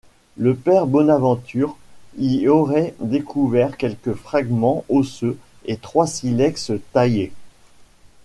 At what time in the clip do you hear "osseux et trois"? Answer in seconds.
4.89-6.07